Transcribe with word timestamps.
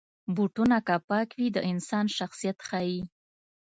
بوټونه 0.35 0.77
که 0.87 0.95
پاک 1.07 1.29
وي، 1.37 1.47
د 1.53 1.57
انسان 1.71 2.05
شخصیت 2.17 2.57
ښيي. 2.67 3.01